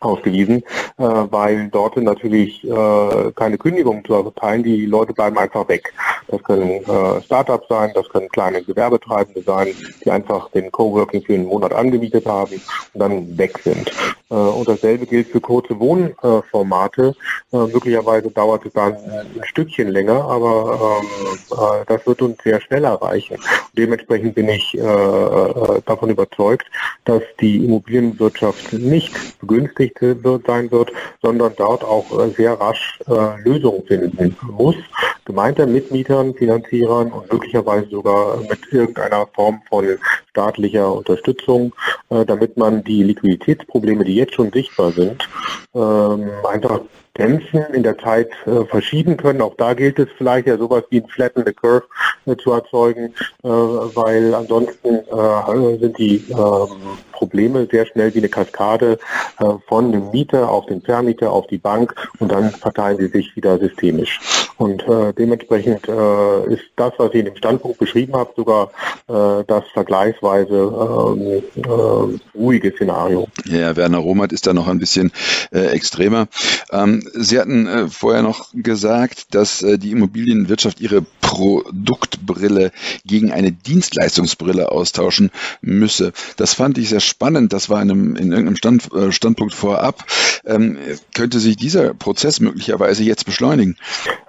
Ausgewiesen, 0.00 0.62
äh, 0.96 1.02
weil 1.02 1.68
dort 1.68 1.96
natürlich 1.98 2.64
äh, 2.64 3.32
keine 3.34 3.58
Kündigungen 3.58 4.04
zu 4.04 4.14
erteilen, 4.14 4.62
die 4.62 4.86
Leute 4.86 5.12
bleiben 5.12 5.38
einfach 5.38 5.68
weg. 5.68 5.92
Das 6.28 6.42
können 6.42 6.82
äh, 6.84 7.22
Startups 7.22 7.68
sein, 7.68 7.92
das 7.94 8.08
können 8.08 8.28
kleine 8.30 8.62
Gewerbetreibende 8.62 9.42
sein, 9.42 9.68
die 10.04 10.10
einfach 10.10 10.50
den 10.50 10.72
Coworking 10.72 11.22
für 11.22 11.34
einen 11.34 11.46
Monat 11.46 11.72
angemietet 11.74 12.26
haben 12.26 12.60
und 12.94 13.00
dann 13.00 13.36
weg 13.36 13.58
sind. 13.62 13.90
Äh, 14.30 14.34
und 14.34 14.68
dasselbe 14.68 15.06
gilt 15.06 15.28
für 15.28 15.40
kurze 15.40 15.78
Wohnformate. 15.78 17.14
Äh, 17.52 17.56
möglicherweise 17.56 18.30
dauert 18.30 18.64
es 18.64 18.72
dann 18.72 18.94
ein 18.94 19.44
Stückchen 19.44 19.88
länger, 19.88 20.24
aber 20.24 21.00
ähm, 21.02 21.38
äh, 21.58 21.84
das 21.86 22.06
wird 22.06 22.22
uns 22.22 22.36
sehr 22.42 22.60
schnell 22.60 22.84
erreichen. 22.84 23.36
Dementsprechend 23.76 24.34
bin 24.34 24.48
ich 24.48 24.76
davon 24.80 26.10
überzeugt, 26.10 26.66
dass 27.04 27.22
die 27.40 27.64
Immobilienwirtschaft 27.64 28.72
nicht 28.72 29.38
begünstigt 29.40 29.98
sein 30.46 30.70
wird, 30.70 30.92
sondern 31.22 31.52
dort 31.56 31.84
auch 31.84 32.06
sehr 32.36 32.52
rasch 32.54 32.98
Lösungen 33.44 33.84
finden 33.86 34.36
muss, 34.50 34.76
gemeinsam 35.24 35.72
mit 35.72 35.90
Mietern, 35.90 36.34
Finanzierern 36.34 37.12
und 37.12 37.32
möglicherweise 37.32 37.88
sogar 37.90 38.38
mit 38.38 38.60
irgendeiner 38.72 39.26
Form 39.34 39.62
von 39.68 39.86
staatlicher 40.30 40.92
Unterstützung, 40.92 41.74
damit 42.08 42.56
man 42.56 42.84
die 42.84 43.02
Liquiditätsprobleme, 43.02 44.04
die 44.04 44.19
jetzt 44.20 44.34
schon 44.34 44.50
sichtbar 44.52 44.92
sind, 44.92 45.28
ähm, 45.74 46.30
einfach 46.48 46.80
Grenzen 47.14 47.64
in 47.74 47.82
der 47.82 47.98
Zeit 47.98 48.30
äh, 48.46 48.64
verschieben 48.64 49.16
können. 49.16 49.42
Auch 49.42 49.54
da 49.56 49.74
gilt 49.74 49.98
es 49.98 50.08
vielleicht 50.16 50.46
ja 50.46 50.56
sowas 50.56 50.84
wie 50.90 51.00
ein 51.00 51.08
Flatten 51.08 51.42
the 51.44 51.52
Curve 51.52 51.84
äh, 52.26 52.36
zu 52.36 52.52
erzeugen, 52.52 53.14
äh, 53.42 53.48
weil 53.48 54.34
ansonsten 54.34 54.88
äh, 54.88 55.78
sind 55.78 55.98
die 55.98 56.24
ähm, 56.30 56.98
Probleme 57.12 57.66
sehr 57.70 57.86
schnell 57.86 58.14
wie 58.14 58.18
eine 58.18 58.28
Kaskade 58.28 58.98
äh, 59.38 59.44
von 59.68 59.92
dem 59.92 60.10
Mieter 60.10 60.48
auf 60.48 60.66
den 60.66 60.82
Vermieter 60.82 61.32
auf 61.32 61.46
die 61.48 61.58
Bank 61.58 61.94
und 62.18 62.30
dann 62.32 62.50
verteilen 62.50 62.98
sie 62.98 63.08
sich 63.08 63.34
wieder 63.36 63.58
systemisch. 63.58 64.20
Und 64.56 64.82
äh, 64.88 65.12
dementsprechend 65.14 65.88
ist 65.88 66.64
das, 66.76 66.92
was 66.98 67.10
ich 67.12 67.20
in 67.20 67.24
dem 67.24 67.36
Standpunkt 67.36 67.78
beschrieben 67.78 68.14
habe, 68.14 68.30
sogar 68.36 68.70
das 69.06 69.64
vergleichsweise 69.72 71.42
ähm, 71.64 72.20
ruhige 72.34 72.70
Szenario. 72.72 73.26
Ja, 73.46 73.74
Werner 73.76 73.98
Romat 73.98 74.32
ist 74.32 74.46
da 74.46 74.52
noch 74.52 74.68
ein 74.68 74.78
bisschen 74.78 75.10
extremer. 75.50 76.28
Ähm, 76.72 76.99
Sie 77.14 77.38
hatten 77.38 77.66
äh, 77.66 77.88
vorher 77.88 78.22
noch 78.22 78.48
gesagt, 78.54 79.34
dass 79.34 79.62
äh, 79.62 79.78
die 79.78 79.90
Immobilienwirtschaft 79.92 80.80
ihre 80.80 81.04
Produktbrille 81.30 82.72
gegen 83.04 83.30
eine 83.30 83.52
Dienstleistungsbrille 83.52 84.72
austauschen 84.72 85.30
müsse. 85.60 86.12
Das 86.36 86.54
fand 86.54 86.76
ich 86.76 86.88
sehr 86.88 86.98
spannend. 86.98 87.52
Das 87.52 87.70
war 87.70 87.80
in, 87.80 87.90
einem, 87.90 88.16
in 88.16 88.32
irgendeinem 88.32 88.56
Stand, 88.56 88.92
äh, 88.92 89.12
Standpunkt 89.12 89.54
vorab. 89.54 90.04
Ähm, 90.44 90.76
könnte 91.14 91.38
sich 91.38 91.56
dieser 91.56 91.94
Prozess 91.94 92.40
möglicherweise 92.40 93.04
jetzt 93.04 93.26
beschleunigen? 93.26 93.76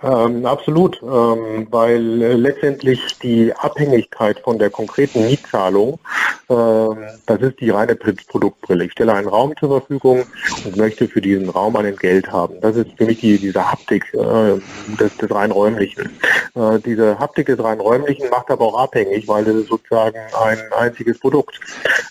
Ähm, 0.03 0.45
absolut, 0.45 1.01
ähm, 1.01 1.67
weil 1.71 2.21
äh, 2.21 2.33
letztendlich 2.33 2.99
die 3.23 3.51
Abhängigkeit 3.53 4.39
von 4.39 4.59
der 4.59 4.69
konkreten 4.69 5.25
Mietzahlung, 5.25 5.99
ähm, 6.49 6.97
das 7.25 7.41
ist 7.41 7.59
die 7.61 7.71
reine 7.71 7.95
Produktbrille. 7.95 8.85
Ich 8.85 8.91
stelle 8.91 9.13
einen 9.13 9.27
Raum 9.27 9.53
zur 9.59 9.69
Verfügung 9.69 10.25
und 10.65 10.77
möchte 10.77 11.07
für 11.07 11.21
diesen 11.21 11.49
Raum 11.49 11.75
ein 11.77 11.95
Geld 11.95 12.31
haben. 12.31 12.61
Das 12.61 12.75
ist 12.75 12.91
für 12.95 13.05
mich 13.05 13.21
die, 13.21 13.39
diese 13.39 13.71
Haptik 13.71 14.13
äh, 14.13 14.59
des, 14.99 15.17
des 15.17 15.31
rein 15.31 15.49
räumlichen. 15.49 16.09
Äh, 16.53 16.79
diese 16.91 17.17
Haptik 17.19 17.47
des 17.47 17.63
rein 17.63 17.79
räumlichen 17.79 18.29
macht 18.29 18.49
aber 18.51 18.65
auch 18.65 18.79
abhängig, 18.83 19.27
weil 19.27 19.47
es 19.47 19.55
ist 19.55 19.69
sozusagen 19.69 20.17
ein 20.39 20.59
einziges 20.77 21.19
Produkt. 21.19 21.59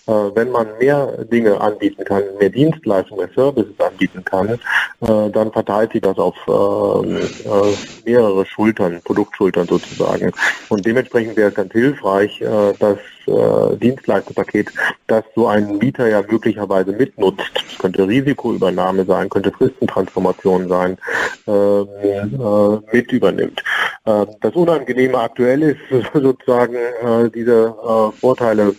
Äh, 0.06 0.12
wenn 0.12 0.50
man 0.50 0.66
mehr 0.78 1.24
Dinge 1.30 1.60
anbieten 1.60 2.04
kann, 2.04 2.22
mehr 2.38 2.50
Dienstleistungen, 2.50 3.26
mehr 3.26 3.34
Services 3.34 3.78
anbieten 3.78 4.24
kann, 4.24 4.48
äh, 4.48 5.30
dann 5.30 5.52
verteilt 5.52 5.92
sich 5.92 6.00
das 6.00 6.18
auf 6.18 6.36
ähm, 6.48 7.16
äh, 7.16 8.08
mehrere 8.10 8.46
Schultern, 8.46 9.00
Produktschultern 9.04 9.66
sozusagen. 9.66 10.32
Und 10.68 10.86
dementsprechend 10.86 11.36
wäre 11.36 11.50
es 11.50 11.54
ganz 11.54 11.72
hilfreich, 11.72 12.40
äh, 12.40 12.72
dass 12.78 12.98
äh, 13.26 13.76
Dienstleisterpaket, 13.76 14.68
das 15.06 15.24
so 15.34 15.46
ein 15.46 15.78
Mieter 15.78 16.08
ja 16.08 16.22
möglicherweise 16.22 16.92
mitnutzt. 16.92 17.50
Das 17.54 17.78
könnte 17.78 18.06
Risikoübernahme 18.06 19.04
sein, 19.04 19.28
könnte 19.28 19.52
Fristentransformation 19.52 20.68
sein, 20.68 20.98
ähm, 21.46 21.86
äh, 22.00 22.96
mit 22.96 23.12
übernimmt. 23.12 23.62
Äh, 24.04 24.26
das 24.40 24.54
Unangenehme 24.54 25.18
aktuell 25.18 25.62
ist 25.62 25.80
sozusagen 26.14 26.74
äh, 26.74 27.30
diese 27.34 27.74
äh, 27.82 28.18
Vorteile 28.20 28.74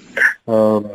ähm, 0.48 0.86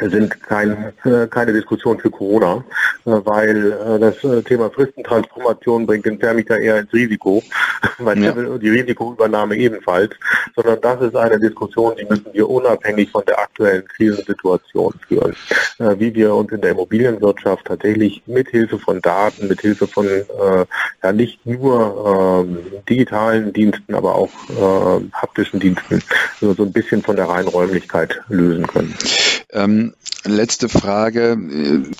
sind 0.00 0.42
kein, 0.42 0.92
äh, 1.04 1.26
keine 1.28 1.52
Diskussion 1.52 1.98
für 1.98 2.10
Corona, 2.10 2.64
äh, 3.04 3.10
weil 3.24 3.72
äh, 3.72 3.98
das 3.98 4.44
Thema 4.44 4.70
Fristentransformation 4.70 5.86
bringt 5.86 6.06
den 6.06 6.18
Vermieter 6.18 6.58
eher 6.58 6.80
ins 6.80 6.92
Risiko, 6.92 7.42
weil 7.98 8.22
ja. 8.22 8.32
die 8.32 8.70
Risikoübernahme 8.70 9.56
ebenfalls, 9.56 10.12
sondern 10.56 10.80
das 10.80 11.00
ist 11.02 11.16
eine 11.16 11.38
Diskussion, 11.38 11.94
die 11.96 12.04
müssen 12.04 12.26
wir 12.32 12.48
unabhängig 12.48 13.10
von 13.10 13.24
der 13.26 13.38
aktuellen 13.38 13.86
Krisensituation 13.86 14.94
führen, 15.06 15.34
wie 15.98 16.14
wir 16.14 16.34
uns 16.34 16.50
in 16.52 16.60
der 16.60 16.72
Immobilienwirtschaft 16.72 17.66
tatsächlich 17.66 18.22
mit 18.26 18.48
Hilfe 18.48 18.78
von 18.78 19.00
Daten, 19.00 19.48
mit 19.48 19.60
Hilfe 19.60 19.86
von 19.86 20.06
ja 21.02 21.12
nicht 21.12 21.44
nur 21.46 22.44
ähm, 22.46 22.58
digitalen 22.88 23.52
Diensten, 23.52 23.94
aber 23.94 24.14
auch 24.14 24.30
haptischen 25.12 25.60
Diensten 25.60 26.02
so 26.40 26.62
ein 26.62 26.72
bisschen 26.72 27.02
von 27.02 27.16
der 27.16 27.28
reinen 27.28 27.48
Räumlichkeit 27.48 28.20
lösen 28.28 28.66
können. 28.66 28.94
Ähm, 29.54 29.94
letzte 30.24 30.68
Frage. 30.68 31.38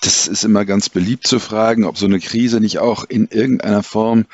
Das 0.00 0.26
ist 0.26 0.44
immer 0.44 0.64
ganz 0.64 0.88
beliebt 0.88 1.26
zu 1.26 1.38
fragen, 1.38 1.84
ob 1.84 1.96
so 1.96 2.06
eine 2.06 2.18
Krise 2.18 2.61
nicht 2.61 2.78
auch 2.78 3.04
in 3.04 3.28
irgendeiner 3.28 3.82
Form, 3.82 4.26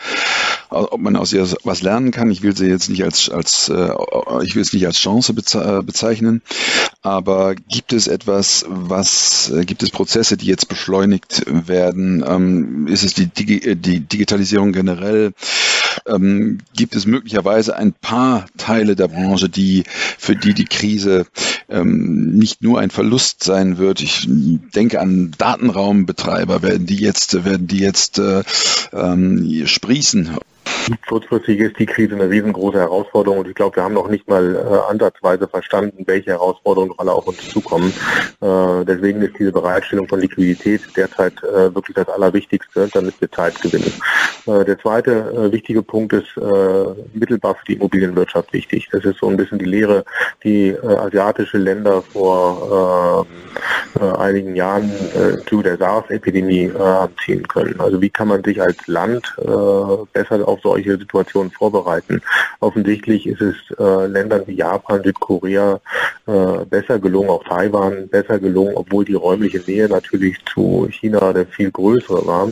ob 0.71 1.00
man 1.00 1.17
aus 1.17 1.33
ihr 1.33 1.47
was 1.65 1.83
lernen 1.83 2.12
kann. 2.12 2.31
Ich 2.31 2.43
will 2.43 2.57
sie 2.57 2.67
jetzt 2.67 2.89
nicht 2.89 3.05
als, 3.05 3.29
als 3.29 3.69
äh, 3.69 3.93
ich 4.43 4.55
will 4.55 4.62
es 4.62 4.73
nicht 4.73 4.87
als 4.87 4.99
Chance 4.99 5.35
bezeichnen, 5.35 6.43
aber 7.03 7.55
gibt 7.55 7.93
es 7.93 8.07
etwas, 8.07 8.65
was, 8.69 9.50
äh, 9.50 9.65
gibt 9.65 9.83
es 9.83 9.91
Prozesse, 9.91 10.37
die 10.37 10.47
jetzt 10.47 10.69
beschleunigt 10.69 11.45
werden? 11.47 12.25
Ähm, 12.27 12.87
ist 12.87 13.05
es 13.05 13.15
die, 13.15 13.27
Digi 13.27 13.77
die 13.77 14.00
Digitalisierung 14.00 14.73
generell? 14.73 15.33
Ähm, 16.07 16.59
gibt 16.77 16.95
es 16.95 17.07
möglicherweise 17.07 17.77
ein 17.77 17.93
paar 17.93 18.47
Teile 18.57 18.97
der 18.97 19.09
Branche, 19.09 19.49
die 19.49 19.85
für 20.19 20.37
die 20.37 20.55
die 20.55 20.65
Krise 20.65 21.27
ähm, 21.69 22.33
nicht 22.33 22.63
nur 22.63 22.81
ein 22.81 22.91
Verlust 22.91 23.43
sein 23.45 23.79
wird? 23.79 24.01
Ich 24.01 24.29
denke 24.29 25.01
an 25.01 25.33
Datenraumbetreiber, 25.37 26.63
werden 26.63 26.87
die 26.87 26.99
jetzt 26.99 27.45
werden 27.45 27.67
die 27.67 27.81
jetzt 27.81 28.19
äh, 28.19 28.43
ähm, 28.93 29.67
sprießen? 29.67 30.37
Kurzfristig 31.07 31.61
ist 31.61 31.79
die 31.79 31.87
Krise 31.87 32.15
eine 32.15 32.29
riesengroße 32.31 32.79
Herausforderung 32.79 33.41
und 33.41 33.49
ich 33.49 33.55
glaube, 33.55 33.77
wir 33.77 33.83
haben 33.83 33.95
noch 33.95 34.09
nicht 34.09 34.29
mal 34.29 34.57
äh, 34.57 34.91
ansatzweise 34.91 35.49
verstanden, 35.49 36.05
welche 36.07 36.31
Herausforderungen 36.31 36.95
alle 36.99 37.13
auf 37.13 37.27
uns 37.27 37.49
zukommen. 37.49 37.93
Äh, 38.41 38.85
deswegen 38.85 39.23
ist 39.23 39.39
diese 39.39 39.53
Bereitstellung 39.53 40.09
von 40.09 40.21
Liquidität 40.21 40.83
derzeit 40.97 41.43
äh, 41.43 41.75
wirklich 41.75 41.95
das 41.97 42.09
Allerwichtigste, 42.09 42.89
damit 42.93 43.21
wir 43.21 43.31
Zeit 43.31 43.61
gewinnen. 43.61 43.93
Äh, 44.47 44.65
der 44.65 44.79
zweite 44.79 45.13
äh, 45.13 45.53
wichtige 45.53 45.83
Punkt 45.83 46.13
ist 46.13 46.37
äh, 46.37 46.85
mittelbar 47.13 47.55
für 47.55 47.65
die 47.67 47.75
Immobilienwirtschaft 47.75 48.53
wichtig. 48.53 48.89
Das 48.91 49.05
ist 49.05 49.19
so 49.19 49.29
ein 49.29 49.37
bisschen 49.37 49.59
die 49.59 49.65
Lehre, 49.65 50.05
die 50.45 50.77
asiatische 50.81 51.59
Länder 51.59 52.03
vor 52.03 53.27
einigen 54.19 54.57
Jahren 54.57 54.91
zu 55.49 55.63
der 55.63 55.77
SARS-Epidemie 55.77 56.73
haben 56.77 57.15
ziehen 57.25 57.47
können. 57.47 57.79
Also 57.81 58.01
wie 58.01 58.11
kann 58.11 58.29
man 58.29 58.43
sich 58.43 58.61
als 58.61 58.87
Land 58.87 59.35
besser 60.13 60.47
auf 60.47 60.61
solche 60.71 60.99
Situationen 60.99 61.50
vorbereiten? 61.50 62.23
Offensichtlich 62.61 63.27
ist 63.27 63.41
es 63.41 63.57
Ländern 63.79 64.43
wie 64.47 64.55
Japan, 64.55 65.03
Südkorea 65.03 65.81
besser 66.69 66.99
gelungen, 66.99 67.31
auch 67.31 67.45
Taiwan 67.45 68.09
besser 68.09 68.39
gelungen, 68.39 68.75
obwohl 68.75 69.05
die 69.05 69.15
räumliche 69.15 69.61
Nähe 69.67 69.89
natürlich 69.89 70.37
zu 70.45 70.89
China 70.91 71.33
der 71.33 71.47
viel 71.47 71.71
größere 71.71 72.27
war, 72.27 72.49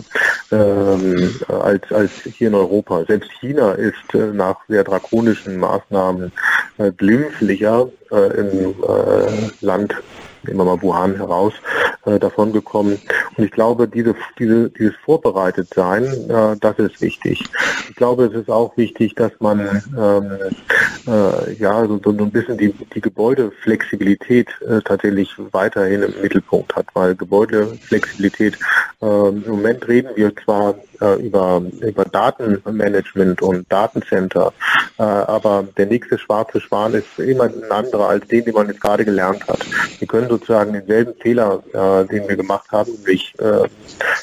ähm, 0.51 1.35
als, 1.49 1.91
als 1.93 2.11
hier 2.25 2.49
in 2.49 2.55
Europa. 2.55 3.05
Selbst 3.07 3.31
China 3.41 3.73
ist 3.73 4.15
äh, 4.15 4.33
nach 4.33 4.57
sehr 4.69 4.85
drakonischen 4.85 5.59
Maßnahmen 5.59 6.33
äh, 6.79 6.93
glimpflicher 6.93 7.89
äh, 8.11 8.41
im 8.41 8.75
äh, 8.83 9.51
Land 9.61 9.95
nehmen 10.45 10.59
wir 10.59 10.65
mal 10.65 10.83
Wuhan 10.83 11.17
heraus, 11.17 11.53
äh, 12.07 12.19
davon 12.19 12.53
gekommen. 12.53 12.99
Und 13.37 13.45
ich 13.45 13.51
glaube, 13.51 13.89
diese, 13.89 14.15
diese, 14.39 14.71
dieses 14.71 14.95
Vorbereitetsein, 15.05 16.05
äh, 16.05 16.57
das 16.61 16.79
ist 16.79 17.01
wichtig. 17.01 17.45
Ich 17.89 17.97
glaube, 17.97 18.27
es 18.27 18.35
ist 18.35 18.51
auch 18.51 18.77
wichtig, 18.77 19.15
dass 19.15 19.33
man 19.41 19.83
ähm, 19.99 20.31
äh, 21.07 21.53
ja 21.55 21.87
so, 21.87 22.01
so 22.03 22.11
ein 22.11 22.31
bisschen 22.31 22.59
die, 22.59 22.73
die 22.73 23.01
Gebäudeflexibilität 23.01 24.49
äh, 24.67 24.81
tatsächlich 24.85 25.31
weiterhin 25.53 26.03
im 26.03 26.15
Mittelpunkt 26.21 26.75
hat, 26.77 26.87
weil 26.95 27.15
Gebäudeflexibilität 27.15 28.59
äh, 29.01 29.29
im 29.29 29.45
Moment 29.47 29.87
reden 29.89 30.11
wir 30.17 30.35
zwar 30.37 30.75
äh, 31.01 31.15
über, 31.15 31.63
über 31.81 32.05
Datenmanagement 32.05 33.43
und 33.43 33.71
Datencenter, 33.71 34.53
äh, 34.99 35.03
aber 35.03 35.65
der 35.77 35.87
nächste 35.87 36.19
schwarze 36.19 36.61
Schwan 36.61 36.95
ist 36.95 37.19
immer 37.19 37.45
ein 37.45 37.71
anderer 37.71 38.09
als 38.09 38.27
den, 38.29 38.45
den 38.45 38.55
man 38.55 38.69
jetzt 38.69 38.81
gerade 38.81 39.05
gelernt 39.05 39.47
hat. 39.49 39.61
Wir 39.99 40.09
können 40.09 40.29
sozusagen 40.29 40.73
denselben 40.73 41.15
Fehler, 41.21 41.63
äh, 41.73 42.05
den 42.07 42.29
wir 42.29 42.37
gemacht 42.37 42.71
haben, 42.73 42.93
nämlich 42.93 43.35
äh, 43.39 43.69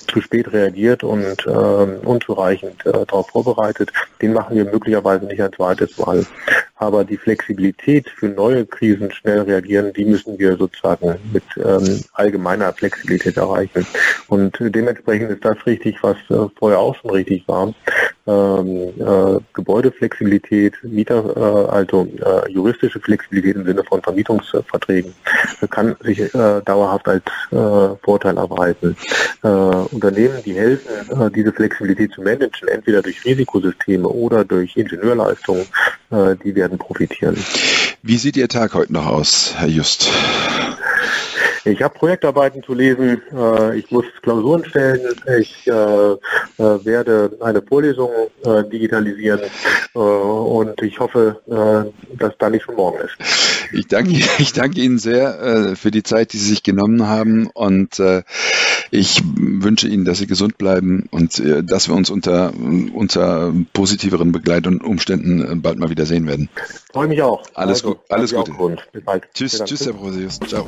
zu 0.07 0.21
spät 0.21 0.51
reagiert 0.51 1.03
und 1.03 1.45
äh, 1.45 1.49
unzureichend 1.49 2.85
äh, 2.85 2.91
darauf 2.91 3.29
vorbereitet, 3.29 3.91
den 4.21 4.33
machen 4.33 4.55
wir 4.55 4.65
möglicherweise 4.65 5.25
nicht 5.25 5.41
ein 5.41 5.53
zweites 5.53 5.97
Mal. 5.97 6.25
Aber 6.85 7.03
die 7.03 7.17
Flexibilität 7.17 8.07
für 8.09 8.29
neue 8.29 8.63
Krisen 8.63 9.11
schnell 9.11 9.41
reagieren, 9.41 9.91
die 9.91 10.05
müssen 10.05 10.37
wir 10.37 10.55
sozusagen 10.55 11.15
mit 11.33 11.43
ähm, 11.57 12.01
allgemeiner 12.13 12.71
Flexibilität 12.73 13.37
erreichen. 13.37 13.87
Und 14.27 14.55
dementsprechend 14.59 15.31
ist 15.31 15.43
das 15.43 15.57
richtig, 15.65 15.97
was 16.03 16.17
äh, 16.29 16.47
vorher 16.59 16.77
auch 16.77 16.95
schon 16.95 17.09
richtig 17.09 17.47
war. 17.47 17.73
Ähm, 18.27 18.89
äh, 18.99 19.39
Gebäudeflexibilität, 19.53 20.73
Mieter, 20.81 21.37
äh, 21.37 21.69
also 21.69 22.07
äh, 22.25 22.51
juristische 22.51 22.99
Flexibilität 22.99 23.55
im 23.55 23.65
Sinne 23.65 23.83
von 23.83 24.01
Vermietungsverträgen 24.01 25.13
kann 25.69 25.95
sich 26.01 26.19
äh, 26.19 26.61
dauerhaft 26.65 27.07
als 27.07 27.23
äh, 27.51 27.95
Vorteil 28.03 28.37
erweisen. 28.37 28.97
Äh, 29.43 29.47
Unternehmen, 29.47 30.39
die 30.43 30.55
helfen, 30.55 31.31
diese 31.35 31.53
Flexibilität 31.53 32.13
zu 32.13 32.21
managen, 32.21 32.67
entweder 32.67 33.03
durch 33.03 33.23
Risikosysteme 33.25 34.07
oder 34.07 34.43
durch 34.43 34.75
Ingenieurleistungen, 34.75 35.65
die 36.43 36.55
werden 36.55 36.77
profitieren. 36.77 37.35
Wie 38.01 38.17
sieht 38.17 38.37
Ihr 38.37 38.47
Tag 38.47 38.73
heute 38.73 38.93
noch 38.93 39.07
aus, 39.07 39.53
Herr 39.57 39.67
Just? 39.67 40.09
Ich 41.67 41.81
habe 41.81 41.95
Projektarbeiten 41.95 42.61
zu 42.61 42.75
lesen, 42.75 43.23
äh, 43.33 43.79
ich 43.79 43.89
muss 43.89 44.05
Klausuren 44.21 44.63
stellen, 44.65 45.01
ich 45.39 45.65
äh, 45.65 45.71
äh, 45.71 46.17
werde 46.57 47.35
eine 47.41 47.63
Vorlesung 47.63 48.11
äh, 48.43 48.63
digitalisieren 48.69 49.41
äh, 49.95 49.97
und 49.97 50.79
ich 50.83 50.99
hoffe, 50.99 51.41
dass 52.19 52.33
da 52.37 52.49
nicht 52.49 52.63
schon 52.63 52.75
morgen 52.75 52.99
ist. 52.99 53.15
Ich 53.73 53.87
danke, 53.87 54.11
ich 54.37 54.53
danke 54.53 54.79
Ihnen 54.79 54.99
sehr 54.99 55.75
für 55.75 55.89
die 55.89 56.03
Zeit, 56.03 56.33
die 56.33 56.37
Sie 56.37 56.49
sich 56.49 56.63
genommen 56.63 57.07
haben 57.07 57.47
und 57.47 57.99
ich 58.91 59.23
wünsche 59.35 59.87
Ihnen, 59.87 60.05
dass 60.05 60.19
Sie 60.19 60.27
gesund 60.27 60.57
bleiben 60.57 61.07
und 61.11 61.41
dass 61.43 61.87
wir 61.87 61.95
uns 61.95 62.09
unter, 62.09 62.53
unter 62.93 63.53
positiveren 63.73 64.31
Begleitumständen 64.31 65.61
bald 65.61 65.79
mal 65.79 65.89
wieder 65.89 66.05
sehen 66.05 66.27
werden. 66.27 66.49
Freue 66.93 67.07
mich 67.07 67.21
auch. 67.21 67.43
Alles, 67.53 67.83
also, 67.83 67.95
gut, 67.95 67.99
alles 68.09 68.33
Gute. 68.33 68.53
Bis 68.91 69.03
bald. 69.03 69.23
Tschüss, 69.33 69.61
tschüss, 69.65 69.85
Herr 69.85 69.93
Brosius. 69.93 70.39
Ciao. 70.47 70.67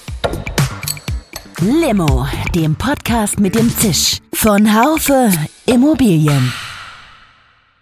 Limo, 1.63 2.25
dem 2.55 2.75
Podcast 2.75 3.39
mit 3.39 3.53
dem 3.53 3.69
Zisch 3.69 4.17
von 4.33 4.73
Haufe 4.73 5.31
Immobilien. 5.67 6.51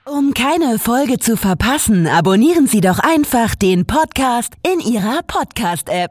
Um 0.04 0.34
keine 0.34 0.80
Folge 0.80 1.18
zu 1.18 1.38
verpassen, 1.38 2.06
abonnieren 2.06 2.68
Sie 2.68 2.82
doch 2.82 3.00
einfach 3.00 3.56
den 3.56 3.86
Podcast 3.86 4.56
in 4.70 4.82
Ihrer 4.82 5.22
Podcast-App. 5.26 6.08